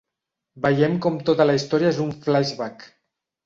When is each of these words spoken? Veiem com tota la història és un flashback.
Veiem 0.65 0.95
com 1.07 1.21
tota 1.29 1.47
la 1.49 1.59
història 1.59 1.95
és 1.95 2.03
un 2.09 2.13
flashback. 2.27 2.91